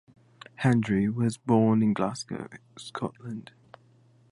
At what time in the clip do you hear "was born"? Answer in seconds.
1.09-1.83